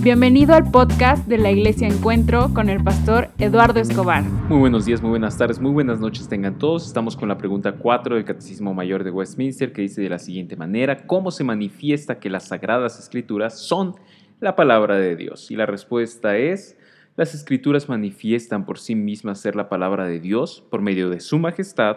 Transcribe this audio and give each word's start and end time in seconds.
Bienvenido 0.00 0.54
al 0.54 0.70
podcast 0.70 1.26
de 1.26 1.38
la 1.38 1.50
Iglesia 1.50 1.88
Encuentro 1.88 2.54
con 2.54 2.68
el 2.68 2.82
pastor 2.84 3.30
Eduardo 3.36 3.80
Escobar. 3.80 4.22
Muy 4.22 4.58
buenos 4.58 4.86
días, 4.86 5.02
muy 5.02 5.10
buenas 5.10 5.36
tardes, 5.36 5.58
muy 5.58 5.72
buenas 5.72 5.98
noches 5.98 6.28
tengan 6.28 6.56
todos. 6.56 6.86
Estamos 6.86 7.16
con 7.16 7.28
la 7.28 7.36
pregunta 7.36 7.72
4 7.72 8.14
del 8.14 8.24
Catecismo 8.24 8.72
Mayor 8.72 9.02
de 9.02 9.10
Westminster 9.10 9.72
que 9.72 9.82
dice 9.82 10.00
de 10.00 10.08
la 10.08 10.20
siguiente 10.20 10.54
manera, 10.54 11.04
¿cómo 11.08 11.32
se 11.32 11.42
manifiesta 11.42 12.20
que 12.20 12.30
las 12.30 12.46
sagradas 12.46 13.00
escrituras 13.00 13.58
son 13.58 13.96
la 14.38 14.54
palabra 14.54 14.96
de 14.96 15.16
Dios? 15.16 15.50
Y 15.50 15.56
la 15.56 15.66
respuesta 15.66 16.36
es, 16.36 16.78
las 17.16 17.34
escrituras 17.34 17.88
manifiestan 17.88 18.66
por 18.66 18.78
sí 18.78 18.94
mismas 18.94 19.40
ser 19.40 19.56
la 19.56 19.68
palabra 19.68 20.06
de 20.06 20.20
Dios 20.20 20.64
por 20.70 20.80
medio 20.80 21.10
de 21.10 21.18
su 21.18 21.40
majestad 21.40 21.96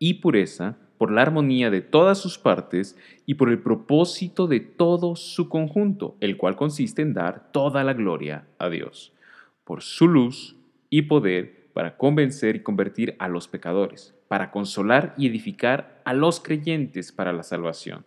y 0.00 0.14
pureza, 0.14 0.76
por 0.98 1.12
la 1.12 1.22
armonía 1.22 1.70
de 1.70 1.80
todas 1.80 2.18
sus 2.18 2.38
partes 2.38 2.98
y 3.24 3.34
por 3.34 3.48
el 3.48 3.60
propósito 3.60 4.46
de 4.48 4.60
todo 4.60 5.16
su 5.16 5.48
conjunto, 5.48 6.16
el 6.20 6.36
cual 6.36 6.56
consiste 6.56 7.02
en 7.02 7.14
dar 7.14 7.50
toda 7.52 7.84
la 7.84 7.94
gloria 7.94 8.46
a 8.58 8.68
Dios, 8.68 9.14
por 9.64 9.82
su 9.82 10.08
luz 10.08 10.56
y 10.90 11.02
poder 11.02 11.70
para 11.72 11.96
convencer 11.96 12.56
y 12.56 12.62
convertir 12.62 13.14
a 13.20 13.28
los 13.28 13.46
pecadores, 13.46 14.14
para 14.26 14.50
consolar 14.50 15.14
y 15.16 15.28
edificar 15.28 16.02
a 16.04 16.12
los 16.12 16.40
creyentes 16.40 17.12
para 17.12 17.32
la 17.32 17.44
salvación. 17.44 18.04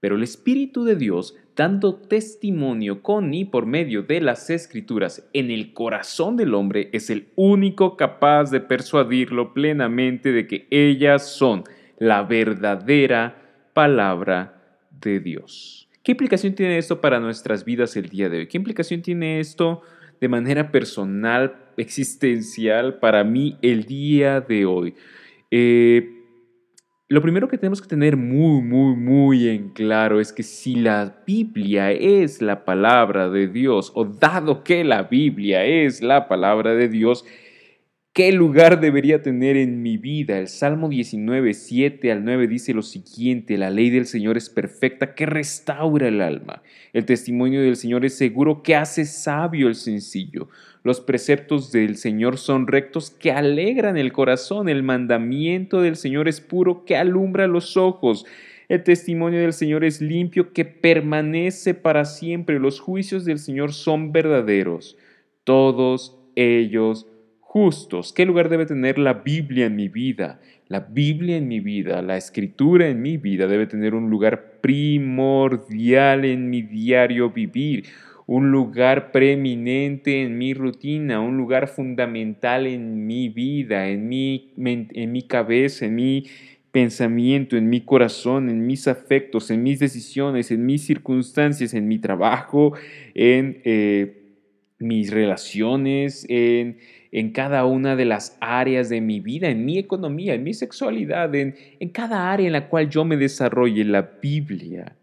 Pero 0.00 0.16
el 0.16 0.22
Espíritu 0.22 0.84
de 0.84 0.96
Dios, 0.96 1.36
dando 1.54 1.94
testimonio 1.94 3.02
con 3.02 3.34
y 3.34 3.44
por 3.44 3.66
medio 3.66 4.02
de 4.02 4.22
las 4.22 4.48
Escrituras 4.48 5.28
en 5.34 5.50
el 5.50 5.74
corazón 5.74 6.38
del 6.38 6.54
hombre, 6.54 6.88
es 6.94 7.10
el 7.10 7.28
único 7.36 7.98
capaz 7.98 8.50
de 8.50 8.62
persuadirlo 8.62 9.52
plenamente 9.52 10.32
de 10.32 10.46
que 10.46 10.66
ellas 10.70 11.28
son 11.28 11.64
la 12.00 12.22
verdadera 12.22 13.36
palabra 13.74 14.54
de 14.90 15.20
Dios. 15.20 15.88
¿Qué 16.02 16.12
implicación 16.12 16.54
tiene 16.54 16.78
esto 16.78 17.00
para 17.00 17.20
nuestras 17.20 17.64
vidas 17.64 17.94
el 17.94 18.08
día 18.08 18.28
de 18.30 18.38
hoy? 18.38 18.46
¿Qué 18.48 18.56
implicación 18.56 19.02
tiene 19.02 19.38
esto 19.38 19.82
de 20.18 20.28
manera 20.28 20.72
personal, 20.72 21.54
existencial 21.76 22.98
para 22.98 23.22
mí 23.22 23.58
el 23.60 23.84
día 23.84 24.40
de 24.40 24.64
hoy? 24.64 24.94
Eh, 25.50 26.16
lo 27.08 27.20
primero 27.20 27.48
que 27.48 27.58
tenemos 27.58 27.82
que 27.82 27.88
tener 27.88 28.16
muy, 28.16 28.62
muy, 28.62 28.96
muy 28.96 29.48
en 29.48 29.68
claro 29.68 30.20
es 30.20 30.32
que 30.32 30.42
si 30.42 30.76
la 30.76 31.22
Biblia 31.26 31.92
es 31.92 32.40
la 32.40 32.64
palabra 32.64 33.28
de 33.28 33.46
Dios, 33.46 33.92
o 33.94 34.06
dado 34.06 34.64
que 34.64 34.84
la 34.84 35.02
Biblia 35.02 35.66
es 35.66 36.02
la 36.02 36.28
palabra 36.28 36.74
de 36.74 36.88
Dios, 36.88 37.26
¿Qué 38.12 38.32
lugar 38.32 38.80
debería 38.80 39.22
tener 39.22 39.56
en 39.56 39.82
mi 39.82 39.96
vida? 39.96 40.40
El 40.40 40.48
Salmo 40.48 40.88
19, 40.88 41.54
7 41.54 42.10
al 42.10 42.24
9 42.24 42.48
dice 42.48 42.74
lo 42.74 42.82
siguiente, 42.82 43.56
la 43.56 43.70
ley 43.70 43.88
del 43.88 44.04
Señor 44.04 44.36
es 44.36 44.50
perfecta 44.50 45.14
que 45.14 45.26
restaura 45.26 46.08
el 46.08 46.20
alma. 46.20 46.60
El 46.92 47.04
testimonio 47.04 47.62
del 47.62 47.76
Señor 47.76 48.04
es 48.04 48.18
seguro 48.18 48.64
que 48.64 48.74
hace 48.74 49.04
sabio 49.04 49.68
el 49.68 49.76
sencillo. 49.76 50.48
Los 50.82 51.00
preceptos 51.00 51.70
del 51.70 51.96
Señor 51.96 52.36
son 52.36 52.66
rectos 52.66 53.10
que 53.12 53.30
alegran 53.30 53.96
el 53.96 54.12
corazón. 54.12 54.68
El 54.68 54.82
mandamiento 54.82 55.80
del 55.80 55.94
Señor 55.94 56.26
es 56.26 56.40
puro 56.40 56.84
que 56.84 56.96
alumbra 56.96 57.46
los 57.46 57.76
ojos. 57.76 58.26
El 58.68 58.82
testimonio 58.82 59.38
del 59.38 59.52
Señor 59.52 59.84
es 59.84 60.00
limpio 60.00 60.52
que 60.52 60.64
permanece 60.64 61.74
para 61.74 62.04
siempre. 62.04 62.58
Los 62.58 62.80
juicios 62.80 63.24
del 63.24 63.38
Señor 63.38 63.72
son 63.72 64.10
verdaderos. 64.10 64.98
Todos 65.44 66.18
ellos 66.34 67.06
justos. 67.52 68.12
¿Qué 68.12 68.24
lugar 68.26 68.48
debe 68.48 68.64
tener 68.64 68.96
la 68.96 69.12
Biblia 69.12 69.66
en 69.66 69.74
mi 69.74 69.88
vida? 69.88 70.40
La 70.68 70.78
Biblia 70.78 71.36
en 71.36 71.48
mi 71.48 71.58
vida, 71.58 72.00
la 72.00 72.16
escritura 72.16 72.86
en 72.86 73.02
mi 73.02 73.16
vida 73.16 73.48
debe 73.48 73.66
tener 73.66 73.92
un 73.96 74.08
lugar 74.08 74.60
primordial 74.60 76.24
en 76.24 76.48
mi 76.48 76.62
diario 76.62 77.30
vivir, 77.30 77.86
un 78.26 78.52
lugar 78.52 79.10
preeminente 79.10 80.22
en 80.22 80.38
mi 80.38 80.54
rutina, 80.54 81.18
un 81.18 81.36
lugar 81.36 81.66
fundamental 81.66 82.68
en 82.68 83.08
mi 83.08 83.28
vida, 83.28 83.88
en 83.88 84.08
mi, 84.08 84.52
en 84.56 85.10
mi 85.10 85.22
cabeza, 85.22 85.86
en 85.86 85.96
mi 85.96 86.26
pensamiento, 86.70 87.56
en 87.56 87.68
mi 87.68 87.80
corazón, 87.80 88.48
en 88.48 88.64
mis 88.64 88.86
afectos, 88.86 89.50
en 89.50 89.64
mis 89.64 89.80
decisiones, 89.80 90.52
en 90.52 90.64
mis 90.64 90.84
circunstancias, 90.84 91.74
en 91.74 91.88
mi 91.88 91.98
trabajo, 91.98 92.74
en 93.12 93.60
eh, 93.64 94.18
mis 94.78 95.10
relaciones, 95.10 96.24
en 96.28 96.78
en 97.12 97.32
cada 97.32 97.64
una 97.64 97.96
de 97.96 98.04
las 98.04 98.36
áreas 98.40 98.88
de 98.88 99.00
mi 99.00 99.20
vida, 99.20 99.48
en 99.48 99.64
mi 99.64 99.78
economía, 99.78 100.34
en 100.34 100.44
mi 100.44 100.54
sexualidad, 100.54 101.34
en, 101.34 101.54
cada 101.92 102.32
área 102.32 102.46
en 102.46 102.52
la 102.52 102.68
cual 102.68 102.88
yo 102.88 103.04
me 103.04 103.16
desarrolle. 103.16 103.84
La 103.84 104.10
Biblia, 104.22 104.96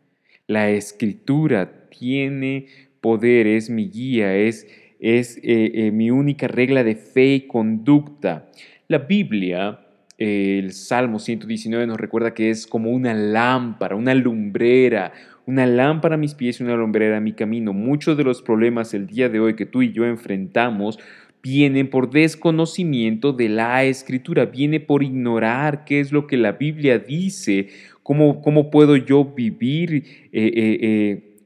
la 0.48 0.70
escritura 0.70 1.90
tiene 1.90 2.68
poder, 3.02 3.48
es 3.48 3.70
mi 3.70 3.90
guía, 3.90 4.36
es, 4.36 4.68
es 5.00 5.38
eh, 5.38 5.72
eh, 5.74 5.92
mi 5.92 6.12
única 6.12 6.48
regla 6.48 6.84
de 6.84 6.96
fe 6.96 7.36
y 7.36 7.42
conducta. 7.42 8.50
La 8.88 9.00
Biblia, 9.00 9.82
el 10.18 10.72
Salmo 10.72 11.20
119 11.20 11.86
nos 11.88 11.98
recuerda 11.98 12.34
que 12.34 12.50
es 12.50 12.66
como 12.66 12.92
una 12.92 13.14
lámpara, 13.14 13.96
una 13.96 14.16
lumbrera, 14.16 15.12
una 15.46 15.66
lámpara 15.66 16.16
a 16.16 16.18
mis 16.18 16.34
pies 16.34 16.60
y 16.60 16.64
una 16.64 16.76
lumbrera 16.76 17.18
a 17.18 17.22
mi 17.22 17.34
camino. 17.34 17.72
Muchos 17.74 18.18
de 18.18 18.24
los 18.24 18.42
problemas 18.42 18.94
el 18.94 19.08
día 19.08 19.30
de 19.30 19.40
hoy 19.40 19.56
que 19.56 19.66
tú 19.66 19.82
y 19.82 19.92
yo 19.92 20.06
enfrentamos 20.06 21.00
vienen 21.42 21.90
por 21.90 22.10
desconocimiento 22.10 23.34
de 23.34 23.50
la 23.50 23.84
escritura, 23.86 24.46
viene 24.46 24.80
por 24.80 25.04
ignorar 25.04 25.86
qué 25.86 26.00
es 26.00 26.12
lo 26.12 26.28
que 26.28 26.38
la 26.38 26.54
Biblia 26.54 27.00
dice, 27.00 27.70
cómo, 28.04 28.42
cómo 28.42 28.70
puedo 28.70 28.96
yo 28.96 29.26
vivir, 29.26 30.04
eh, 30.32 30.52
eh, 30.56 30.78
eh, 30.82 31.38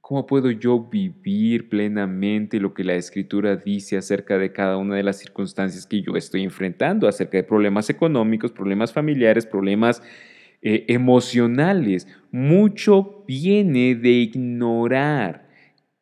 cómo 0.00 0.26
puedo 0.26 0.50
yo 0.50 0.88
vivir 0.90 1.68
plenamente 1.68 2.60
lo 2.60 2.74
que 2.74 2.84
la 2.84 2.94
escritura 2.94 3.56
dice 3.56 3.96
acerca 3.96 4.38
de 4.38 4.52
cada 4.52 4.76
una 4.76 4.96
de 4.96 5.02
las 5.02 5.18
circunstancias 5.18 5.86
que 5.86 6.02
yo 6.02 6.16
estoy 6.16 6.42
enfrentando, 6.42 7.08
acerca 7.08 7.38
de 7.38 7.44
problemas 7.44 7.90
económicos, 7.90 8.52
problemas 8.52 8.92
familiares, 8.92 9.46
problemas 9.46 10.02
emocionales. 10.66 12.08
Mucho 12.30 13.22
viene 13.26 13.94
de 13.94 14.08
ignorar 14.08 15.43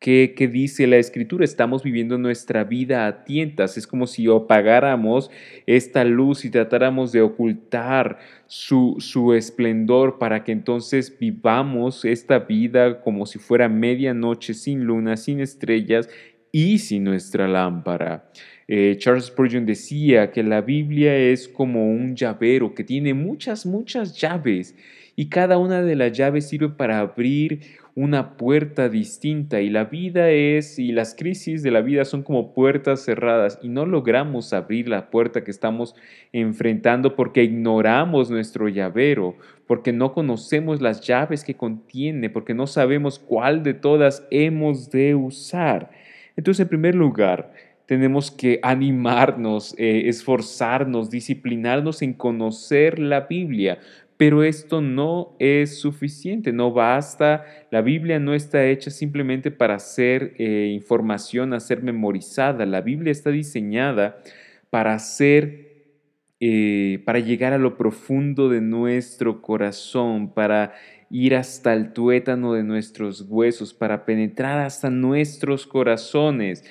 ¿Qué, 0.03 0.51
dice 0.53 0.89
la 0.89 0.97
escritura? 0.97 1.45
Estamos 1.45 1.85
viviendo 1.85 2.19
nuestra 2.19 2.65
vida 2.65 3.07
a 3.07 3.23
tientas. 3.23 3.79
Es 3.79 3.87
como 3.87 4.09
si 4.09 4.27
apagáramos 4.27 5.31
esta 5.65 6.03
luz 6.03 6.45
y 6.45 6.51
tratáramos 6.51 7.13
de 7.13 7.21
ocultar 7.21 8.19
su, 8.49 8.97
su 8.99 9.33
esplendor 9.33 10.19
para 10.19 10.43
que 10.43 10.51
entonces 10.51 11.17
vivamos 11.21 12.05
esta 12.05 12.41
vida 12.41 13.01
como 13.01 13.27
si 13.27 13.39
fuera 13.39 13.69
medianoche 13.69 14.55
sin 14.55 14.83
luna, 14.83 15.17
sin 15.17 15.39
estrellas 15.39 16.09
y 16.51 16.79
sin 16.79 17.05
nuestra 17.05 17.47
lámpara. 17.47 18.29
Eh, 18.67 18.97
Charles 18.99 19.27
Spurgeon 19.27 19.67
decía 19.67 20.33
que 20.33 20.43
la 20.43 20.63
Biblia 20.63 21.17
es 21.17 21.47
como 21.47 21.89
un 21.89 22.17
llavero 22.17 22.75
que 22.75 22.83
tiene 22.83 23.15
muchas, 23.15 23.67
muchas 23.67 24.21
llaves 24.21 24.75
y 25.17 25.29
cada 25.29 25.59
una 25.59 25.83
de 25.83 25.97
las 25.97 26.13
llaves 26.13 26.49
sirve 26.49 26.71
para 26.71 27.01
abrir 27.01 27.61
una 27.95 28.37
puerta 28.39 28.89
distinta 28.89 29.61
y 29.61 29.69
la 29.69 29.85
vida 29.85 30.31
es 30.31 30.79
y 30.79 30.93
las 30.93 31.15
crisis 31.15 31.63
de 31.63 31.71
la 31.71 31.83
vida 31.83 32.07
son 32.07 32.23
como 32.23 32.55
puertas 32.55 33.05
cerradas 33.05 33.59
y 33.63 33.69
no 33.69 33.85
logramos 33.85 34.55
abrir 34.55 34.89
la 34.89 35.11
puerta 35.11 35.45
que 35.45 35.51
estamos 35.51 35.95
enfrentando 36.33 37.15
porque 37.15 37.45
ignoramos 37.45 38.31
nuestro 38.31 38.69
llavero, 38.69 39.37
porque 39.67 39.93
no 39.93 40.15
conocemos 40.15 40.81
las 40.81 41.03
llaves 41.03 41.45
que 41.45 41.55
contiene, 41.55 42.31
porque 42.31 42.55
no 42.55 42.67
sabemos 42.67 43.19
cuál 43.19 43.63
de 43.63 43.75
todas 43.75 44.27
hemos 44.31 44.91
de 44.91 45.15
usar. 45.15 45.91
Entonces, 46.35 46.61
en 46.63 46.69
primer 46.69 46.95
lugar, 46.95 47.53
tenemos 47.87 48.31
que 48.31 48.59
animarnos, 48.63 49.75
eh, 49.77 50.05
esforzarnos, 50.07 51.11
disciplinarnos 51.11 52.01
en 52.01 52.15
conocer 52.15 52.99
la 52.99 53.23
Biblia, 53.23 53.81
pero 54.23 54.45
esto 54.45 54.81
no 54.81 55.35
es 55.41 55.81
suficiente, 55.81 56.53
no 56.53 56.71
basta. 56.71 57.45
La 57.73 57.83
Biblia 57.83 58.21
no 58.21 58.35
está 58.35 58.65
hecha 58.65 58.89
simplemente 58.93 59.51
para 59.51 59.75
hacer 59.75 60.35
eh, 60.39 60.71
información, 60.73 61.53
a 61.53 61.59
ser 61.59 61.83
memorizada. 61.83 62.65
La 62.65 62.83
Biblia 62.83 63.11
está 63.11 63.31
diseñada 63.31 64.23
para 64.71 64.97
ser, 65.01 65.97
eh, 66.39 67.03
para 67.05 67.19
llegar 67.19 67.53
a 67.53 67.59
lo 67.59 67.77
profundo 67.77 68.49
de 68.49 68.61
nuestro 68.61 69.43
corazón, 69.43 70.33
para 70.33 70.73
ir 71.11 71.35
hasta 71.35 71.73
el 71.73 71.93
tuétano 71.93 72.53
de 72.53 72.63
nuestros 72.63 73.23
huesos, 73.29 73.75
para 73.75 74.05
penetrar 74.05 74.61
hasta 74.61 74.89
nuestros 74.89 75.67
corazones. 75.67 76.65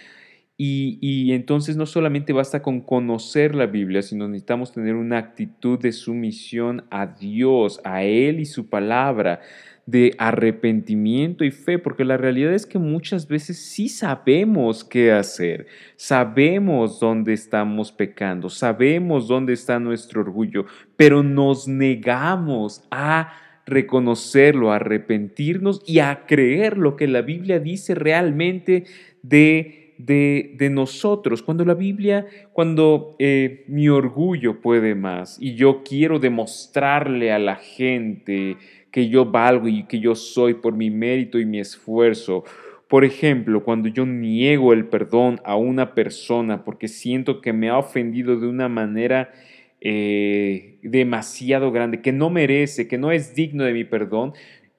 Y, 0.64 1.34
entonces 1.34 1.76
no 1.76 1.88
solamente 1.88 2.34
basta 2.34 2.62
con 2.62 2.82
conocer 2.82 3.56
la 3.56 3.66
Biblia, 3.66 4.04
sino 4.04 4.28
necesitamos 4.28 4.72
tener 4.72 4.94
una 4.94 5.18
actitud 5.18 5.80
de 5.80 5.92
sumisión 5.92 6.86
a 6.92 7.08
Dios, 7.08 7.82
a 7.84 8.04
Él 8.04 8.40
y 8.40 8.46
su 8.46 8.70
palabra, 8.70 9.40
de 9.88 10.14
arrepentimiento 10.20 11.44
y 11.44 11.50
fe, 11.50 11.80
porque 11.80 12.06
la 12.06 12.16
realidad 12.16 12.54
es 12.54 12.68
que 12.68 12.78
muchas 12.78 13.28
veces 13.28 13.58
sí 13.58 13.90
sabemos 13.90 14.84
qué 14.84 15.12
hacer, 15.12 15.66
sabemos 15.96 17.00
dónde 17.00 17.34
estamos 17.34 17.92
pecando, 17.92 18.48
sabemos 18.48 19.28
dónde 19.28 19.54
está 19.54 19.80
nuestro 19.80 20.22
orgullo, 20.22 20.68
pero 20.96 21.24
nos 21.24 21.68
negamos 21.68 22.84
a 22.92 23.34
reconocerlo, 23.66 24.72
a 24.72 24.76
arrepentirnos 24.76 25.82
y 25.88 26.00
a 26.00 26.28
creer 26.28 26.78
lo 26.78 26.96
que 26.96 27.08
la 27.08 27.24
Biblia 27.24 27.60
dice 27.60 27.96
realmente 27.96 28.86
de, 29.24 29.81
de, 30.06 30.70
nosotros. 30.72 31.42
Cuando 31.42 31.66
la 31.66 31.74
Biblia, 31.74 32.26
cuando 32.54 33.16
eh, 33.20 33.64
mi 33.68 33.90
orgullo 33.90 34.62
puede 34.62 34.96
más 34.96 35.38
y 35.40 35.56
yo 35.56 35.84
quiero 35.84 36.20
demostrarle 36.20 37.32
a 37.32 37.40
la 37.40 37.56
gente 37.56 38.58
que 38.92 39.10
yo 39.10 39.26
valgo 39.26 39.68
y 39.68 39.84
que 39.84 40.00
yo 40.00 40.16
soy 40.16 40.56
por 40.56 40.76
mi 40.76 40.90
mérito 40.90 41.40
y 41.40 41.46
mi 41.46 41.60
esfuerzo, 41.60 42.44
por 42.88 43.06
ejemplo, 43.06 43.64
cuando 43.64 43.88
yo 43.88 44.06
niego 44.06 44.74
el 44.74 44.86
perdón 44.86 45.40
a 45.46 45.56
una 45.56 45.96
persona 45.96 46.66
porque 46.66 46.88
siento 46.88 47.40
que 47.40 47.54
me 47.54 47.70
ha 47.70 47.78
ofendido 47.78 48.38
de 48.38 48.48
una 48.48 48.68
manera 48.68 49.32
eh, 49.80 50.78
demasiado 50.84 51.72
grande, 51.72 52.02
que 52.02 52.12
no 52.12 52.30
merece, 52.30 52.88
que 52.88 52.98
no 52.98 53.12
es 53.12 53.34
digno 53.34 53.64
de 53.64 53.74
mi 53.74 53.84
perdón, 53.84 54.34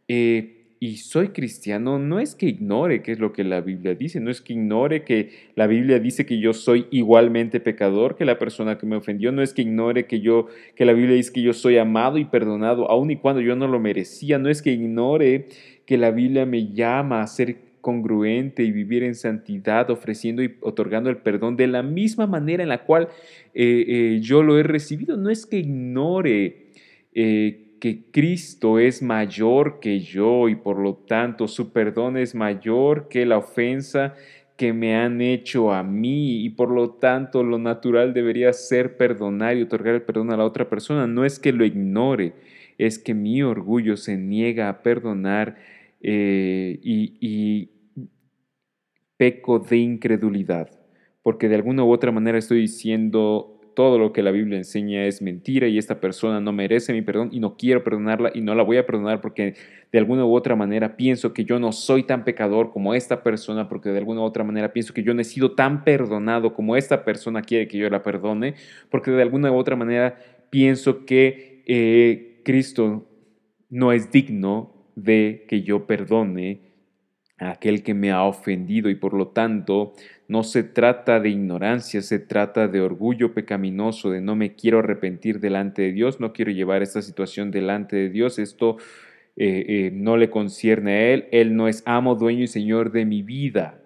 eh, 0.08 0.51
y 0.82 0.96
soy 0.96 1.28
cristiano, 1.28 2.00
no 2.00 2.18
es 2.18 2.34
que 2.34 2.46
ignore 2.46 3.02
qué 3.02 3.12
es 3.12 3.20
lo 3.20 3.32
que 3.32 3.44
la 3.44 3.60
Biblia 3.60 3.94
dice, 3.94 4.18
no 4.18 4.32
es 4.32 4.40
que 4.40 4.54
ignore 4.54 5.04
que 5.04 5.30
la 5.54 5.68
Biblia 5.68 6.00
dice 6.00 6.26
que 6.26 6.40
yo 6.40 6.52
soy 6.52 6.88
igualmente 6.90 7.60
pecador 7.60 8.16
que 8.16 8.24
la 8.24 8.36
persona 8.36 8.78
que 8.78 8.86
me 8.86 8.96
ofendió, 8.96 9.30
no 9.30 9.42
es 9.42 9.54
que 9.54 9.62
ignore 9.62 10.06
que 10.06 10.18
yo 10.18 10.48
que 10.74 10.84
la 10.84 10.92
Biblia 10.92 11.14
dice 11.14 11.32
que 11.32 11.40
yo 11.40 11.52
soy 11.52 11.78
amado 11.78 12.18
y 12.18 12.24
perdonado 12.24 12.90
aun 12.90 13.12
y 13.12 13.16
cuando 13.16 13.40
yo 13.40 13.54
no 13.54 13.68
lo 13.68 13.78
merecía, 13.78 14.40
no 14.40 14.48
es 14.48 14.60
que 14.60 14.72
ignore 14.72 15.46
que 15.86 15.96
la 15.96 16.10
Biblia 16.10 16.46
me 16.46 16.72
llama 16.72 17.22
a 17.22 17.28
ser 17.28 17.58
congruente 17.80 18.64
y 18.64 18.72
vivir 18.72 19.04
en 19.04 19.14
santidad, 19.14 19.88
ofreciendo 19.88 20.42
y 20.42 20.56
otorgando 20.62 21.10
el 21.10 21.18
perdón 21.18 21.56
de 21.56 21.68
la 21.68 21.84
misma 21.84 22.26
manera 22.26 22.64
en 22.64 22.70
la 22.70 22.82
cual 22.82 23.06
eh, 23.54 23.84
eh, 23.86 24.20
yo 24.20 24.42
lo 24.42 24.58
he 24.58 24.64
recibido. 24.64 25.16
No 25.16 25.30
es 25.30 25.46
que 25.46 25.58
ignore 25.58 26.70
eh, 27.14 27.71
que 27.82 28.04
Cristo 28.12 28.78
es 28.78 29.02
mayor 29.02 29.80
que 29.80 29.98
yo 29.98 30.48
y 30.48 30.54
por 30.54 30.78
lo 30.78 30.94
tanto 30.94 31.48
su 31.48 31.72
perdón 31.72 32.16
es 32.16 32.32
mayor 32.32 33.08
que 33.08 33.26
la 33.26 33.38
ofensa 33.38 34.14
que 34.56 34.72
me 34.72 34.94
han 34.94 35.20
hecho 35.20 35.72
a 35.72 35.82
mí 35.82 36.44
y 36.44 36.50
por 36.50 36.70
lo 36.70 36.90
tanto 36.90 37.42
lo 37.42 37.58
natural 37.58 38.14
debería 38.14 38.52
ser 38.52 38.96
perdonar 38.96 39.56
y 39.56 39.62
otorgar 39.62 39.96
el 39.96 40.02
perdón 40.02 40.30
a 40.30 40.36
la 40.36 40.44
otra 40.44 40.68
persona. 40.68 41.08
No 41.08 41.24
es 41.24 41.40
que 41.40 41.50
lo 41.50 41.64
ignore, 41.64 42.34
es 42.78 43.00
que 43.00 43.14
mi 43.14 43.42
orgullo 43.42 43.96
se 43.96 44.16
niega 44.16 44.68
a 44.68 44.80
perdonar 44.84 45.56
y, 46.00 47.68
peco 49.16 49.58
de 49.58 49.78
incredulidad, 49.78 50.70
porque 51.24 51.48
de 51.48 51.56
alguna 51.56 51.82
u 51.82 51.90
otra 51.90 52.12
manera 52.12 52.38
estoy 52.38 52.60
diciendo 52.60 53.51
todo 53.74 53.98
lo 53.98 54.12
que 54.12 54.22
la 54.22 54.30
Biblia 54.30 54.58
enseña 54.58 55.04
es 55.06 55.22
mentira 55.22 55.66
y 55.68 55.78
esta 55.78 56.00
persona 56.00 56.40
no 56.40 56.52
merece 56.52 56.92
mi 56.92 57.02
perdón 57.02 57.30
y 57.32 57.40
no 57.40 57.56
quiero 57.56 57.82
perdonarla 57.82 58.30
y 58.34 58.40
no 58.40 58.54
la 58.54 58.62
voy 58.62 58.76
a 58.76 58.86
perdonar 58.86 59.20
porque 59.20 59.54
de 59.92 59.98
alguna 59.98 60.24
u 60.24 60.34
otra 60.34 60.56
manera 60.56 60.96
pienso 60.96 61.32
que 61.32 61.44
yo 61.44 61.58
no 61.58 61.72
soy 61.72 62.02
tan 62.02 62.24
pecador 62.24 62.72
como 62.72 62.94
esta 62.94 63.22
persona, 63.22 63.68
porque 63.68 63.90
de 63.90 63.98
alguna 63.98 64.22
u 64.22 64.24
otra 64.24 64.44
manera 64.44 64.72
pienso 64.72 64.94
que 64.94 65.02
yo 65.02 65.14
no 65.14 65.20
he 65.20 65.24
sido 65.24 65.52
tan 65.52 65.84
perdonado 65.84 66.54
como 66.54 66.76
esta 66.76 67.04
persona 67.04 67.42
quiere 67.42 67.68
que 67.68 67.78
yo 67.78 67.88
la 67.90 68.02
perdone, 68.02 68.54
porque 68.90 69.10
de 69.10 69.22
alguna 69.22 69.52
u 69.52 69.56
otra 69.56 69.76
manera 69.76 70.18
pienso 70.50 71.04
que 71.04 71.62
eh, 71.66 72.40
Cristo 72.44 73.06
no 73.70 73.92
es 73.92 74.10
digno 74.10 74.72
de 74.96 75.44
que 75.48 75.62
yo 75.62 75.86
perdone 75.86 76.71
aquel 77.50 77.82
que 77.82 77.94
me 77.94 78.10
ha 78.10 78.24
ofendido 78.24 78.88
y 78.90 78.94
por 78.94 79.14
lo 79.14 79.28
tanto 79.28 79.92
no 80.28 80.42
se 80.42 80.62
trata 80.62 81.20
de 81.20 81.28
ignorancia, 81.28 82.00
se 82.00 82.18
trata 82.18 82.68
de 82.68 82.80
orgullo 82.80 83.34
pecaminoso, 83.34 84.10
de 84.10 84.20
no 84.20 84.34
me 84.36 84.54
quiero 84.54 84.78
arrepentir 84.78 85.40
delante 85.40 85.82
de 85.82 85.92
Dios, 85.92 86.20
no 86.20 86.32
quiero 86.32 86.50
llevar 86.50 86.82
esta 86.82 87.02
situación 87.02 87.50
delante 87.50 87.96
de 87.96 88.08
Dios, 88.08 88.38
esto 88.38 88.78
eh, 89.36 89.64
eh, 89.68 89.90
no 89.92 90.16
le 90.16 90.30
concierne 90.30 90.92
a 90.92 91.10
Él, 91.12 91.26
Él 91.32 91.56
no 91.56 91.68
es 91.68 91.82
amo, 91.86 92.14
dueño 92.14 92.44
y 92.44 92.48
Señor 92.48 92.92
de 92.92 93.04
mi 93.04 93.22
vida. 93.22 93.78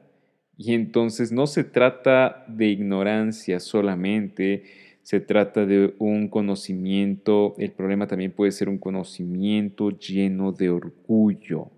Y 0.56 0.74
entonces 0.74 1.32
no 1.32 1.46
se 1.46 1.64
trata 1.64 2.44
de 2.48 2.66
ignorancia 2.66 3.60
solamente, 3.60 4.64
se 5.02 5.20
trata 5.20 5.66
de 5.66 5.94
un 5.98 6.28
conocimiento, 6.28 7.54
el 7.58 7.72
problema 7.72 8.06
también 8.06 8.32
puede 8.32 8.52
ser 8.52 8.68
un 8.68 8.78
conocimiento 8.78 9.90
lleno 9.90 10.52
de 10.52 10.70
orgullo. 10.70 11.70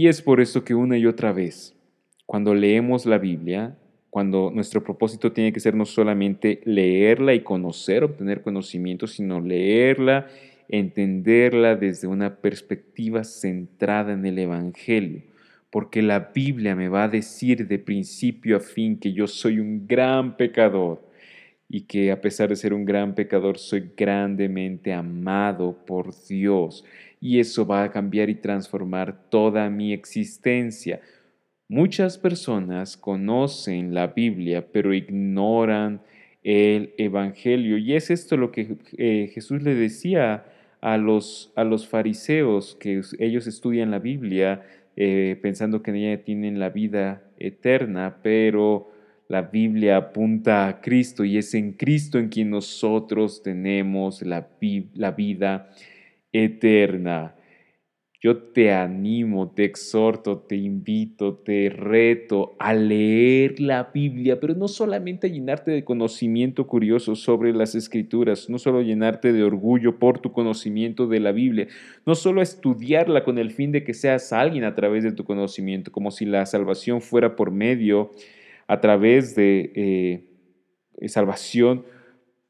Y 0.00 0.08
es 0.08 0.22
por 0.22 0.40
eso 0.40 0.64
que 0.64 0.74
una 0.74 0.96
y 0.96 1.04
otra 1.04 1.30
vez, 1.30 1.76
cuando 2.24 2.54
leemos 2.54 3.04
la 3.04 3.18
Biblia, 3.18 3.76
cuando 4.08 4.50
nuestro 4.50 4.82
propósito 4.82 5.30
tiene 5.32 5.52
que 5.52 5.60
ser 5.60 5.74
no 5.74 5.84
solamente 5.84 6.62
leerla 6.64 7.34
y 7.34 7.40
conocer, 7.40 8.02
obtener 8.02 8.40
conocimiento, 8.40 9.06
sino 9.06 9.42
leerla, 9.42 10.26
entenderla 10.70 11.76
desde 11.76 12.06
una 12.06 12.36
perspectiva 12.36 13.24
centrada 13.24 14.14
en 14.14 14.24
el 14.24 14.38
Evangelio, 14.38 15.20
porque 15.68 16.00
la 16.00 16.30
Biblia 16.34 16.74
me 16.74 16.88
va 16.88 17.04
a 17.04 17.08
decir 17.08 17.68
de 17.68 17.78
principio 17.78 18.56
a 18.56 18.60
fin 18.60 18.98
que 18.98 19.12
yo 19.12 19.26
soy 19.26 19.60
un 19.60 19.86
gran 19.86 20.38
pecador 20.38 21.06
y 21.68 21.82
que 21.82 22.10
a 22.10 22.22
pesar 22.22 22.48
de 22.48 22.56
ser 22.56 22.72
un 22.72 22.86
gran 22.86 23.14
pecador 23.14 23.58
soy 23.58 23.92
grandemente 23.94 24.94
amado 24.94 25.76
por 25.84 26.14
Dios 26.26 26.86
y 27.20 27.38
eso 27.38 27.66
va 27.66 27.84
a 27.84 27.90
cambiar 27.90 28.30
y 28.30 28.34
transformar 28.34 29.28
toda 29.28 29.68
mi 29.68 29.92
existencia. 29.92 31.00
Muchas 31.68 32.18
personas 32.18 32.96
conocen 32.96 33.94
la 33.94 34.08
Biblia, 34.08 34.66
pero 34.72 34.94
ignoran 34.94 36.00
el 36.42 36.94
Evangelio. 36.96 37.76
Y 37.76 37.94
es 37.94 38.10
esto 38.10 38.36
lo 38.36 38.50
que 38.50 38.76
eh, 38.96 39.30
Jesús 39.34 39.62
le 39.62 39.74
decía 39.74 40.46
a 40.80 40.96
los, 40.96 41.52
a 41.54 41.64
los 41.64 41.86
fariseos, 41.86 42.74
que 42.80 43.02
ellos 43.18 43.46
estudian 43.46 43.90
la 43.90 43.98
Biblia 43.98 44.62
eh, 44.96 45.38
pensando 45.42 45.82
que 45.82 45.90
en 45.90 45.96
ella 45.98 46.24
tienen 46.24 46.58
la 46.58 46.70
vida 46.70 47.22
eterna, 47.38 48.16
pero 48.22 48.90
la 49.28 49.42
Biblia 49.42 49.98
apunta 49.98 50.66
a 50.66 50.80
Cristo 50.80 51.24
y 51.24 51.36
es 51.36 51.54
en 51.54 51.74
Cristo 51.74 52.18
en 52.18 52.30
quien 52.30 52.50
nosotros 52.50 53.42
tenemos 53.42 54.22
la, 54.22 54.48
la 54.94 55.10
vida 55.12 55.68
eterna. 55.68 55.99
Yo 58.22 58.36
te 58.36 58.70
animo, 58.70 59.50
te 59.50 59.64
exhorto, 59.64 60.40
te 60.40 60.54
invito, 60.54 61.36
te 61.36 61.70
reto 61.70 62.54
a 62.58 62.74
leer 62.74 63.58
la 63.60 63.90
Biblia, 63.94 64.38
pero 64.38 64.54
no 64.54 64.68
solamente 64.68 65.26
a 65.26 65.30
llenarte 65.30 65.70
de 65.70 65.84
conocimiento 65.84 66.66
curioso 66.66 67.16
sobre 67.16 67.54
las 67.54 67.74
escrituras, 67.74 68.50
no 68.50 68.58
solo 68.58 68.82
llenarte 68.82 69.32
de 69.32 69.42
orgullo 69.42 69.98
por 69.98 70.18
tu 70.18 70.32
conocimiento 70.32 71.06
de 71.06 71.18
la 71.18 71.32
Biblia, 71.32 71.68
no 72.04 72.14
solo 72.14 72.42
estudiarla 72.42 73.24
con 73.24 73.38
el 73.38 73.52
fin 73.52 73.72
de 73.72 73.84
que 73.84 73.94
seas 73.94 74.34
alguien 74.34 74.64
a 74.64 74.74
través 74.74 75.02
de 75.02 75.12
tu 75.12 75.24
conocimiento, 75.24 75.90
como 75.90 76.10
si 76.10 76.26
la 76.26 76.44
salvación 76.44 77.00
fuera 77.00 77.36
por 77.36 77.50
medio, 77.50 78.10
a 78.66 78.80
través 78.80 79.34
de 79.34 79.72
eh, 81.00 81.08
salvación 81.08 81.86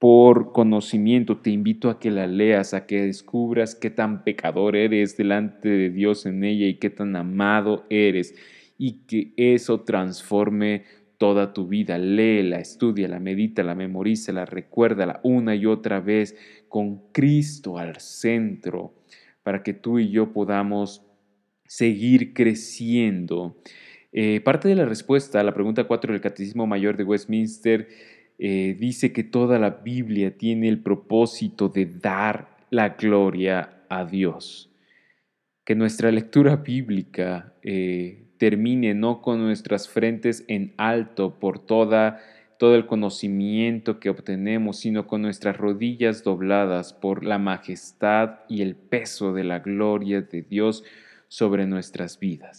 por 0.00 0.52
conocimiento, 0.52 1.36
te 1.36 1.50
invito 1.50 1.90
a 1.90 2.00
que 2.00 2.10
la 2.10 2.26
leas, 2.26 2.72
a 2.72 2.86
que 2.86 3.02
descubras 3.02 3.74
qué 3.74 3.90
tan 3.90 4.24
pecador 4.24 4.74
eres 4.74 5.18
delante 5.18 5.68
de 5.68 5.90
Dios 5.90 6.24
en 6.24 6.42
ella 6.42 6.66
y 6.66 6.78
qué 6.78 6.88
tan 6.88 7.14
amado 7.16 7.84
eres 7.90 8.34
y 8.78 9.02
que 9.06 9.34
eso 9.36 9.82
transforme 9.82 10.84
toda 11.18 11.52
tu 11.52 11.68
vida. 11.68 11.98
Léela, 11.98 12.60
estudiala, 12.60 13.20
medítala, 13.20 13.74
memorízala, 13.74 14.46
recuérdala 14.46 15.20
una 15.22 15.54
y 15.54 15.66
otra 15.66 16.00
vez 16.00 16.34
con 16.70 17.12
Cristo 17.12 17.76
al 17.76 18.00
centro 18.00 18.94
para 19.42 19.62
que 19.62 19.74
tú 19.74 19.98
y 19.98 20.08
yo 20.08 20.32
podamos 20.32 21.04
seguir 21.66 22.32
creciendo. 22.32 23.58
Eh, 24.12 24.40
parte 24.40 24.66
de 24.66 24.76
la 24.76 24.86
respuesta 24.86 25.40
a 25.40 25.44
la 25.44 25.52
pregunta 25.52 25.84
4 25.84 26.14
del 26.14 26.22
Catecismo 26.22 26.66
Mayor 26.66 26.96
de 26.96 27.04
Westminster 27.04 27.86
eh, 28.42 28.74
dice 28.78 29.12
que 29.12 29.22
toda 29.22 29.58
la 29.58 29.68
Biblia 29.68 30.34
tiene 30.34 30.68
el 30.68 30.78
propósito 30.78 31.68
de 31.68 31.84
dar 31.84 32.56
la 32.70 32.90
gloria 32.90 33.82
a 33.90 34.06
Dios. 34.06 34.70
Que 35.62 35.74
nuestra 35.74 36.10
lectura 36.10 36.56
bíblica 36.56 37.52
eh, 37.62 38.30
termine 38.38 38.94
no 38.94 39.20
con 39.20 39.40
nuestras 39.40 39.90
frentes 39.90 40.46
en 40.48 40.72
alto 40.78 41.38
por 41.38 41.58
toda, 41.58 42.18
todo 42.58 42.76
el 42.76 42.86
conocimiento 42.86 44.00
que 44.00 44.08
obtenemos, 44.08 44.78
sino 44.78 45.06
con 45.06 45.20
nuestras 45.20 45.58
rodillas 45.58 46.24
dobladas 46.24 46.94
por 46.94 47.26
la 47.26 47.36
majestad 47.36 48.36
y 48.48 48.62
el 48.62 48.74
peso 48.74 49.34
de 49.34 49.44
la 49.44 49.58
gloria 49.58 50.22
de 50.22 50.40
Dios 50.40 50.82
sobre 51.28 51.66
nuestras 51.66 52.18
vidas. 52.18 52.58